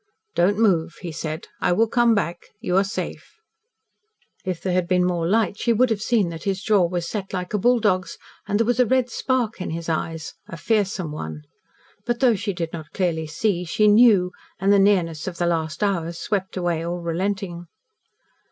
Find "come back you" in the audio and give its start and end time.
1.87-2.75